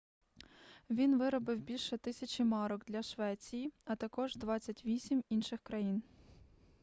він 0.89 1.17
виробив 1.17 1.59
більше 1.59 1.95
1000 1.97 2.43
марок 2.45 2.85
для 2.85 3.03
швеції 3.03 3.73
а 3.85 3.95
також 3.95 4.35
28 4.35 5.23
інших 5.29 5.59
країн 5.63 6.03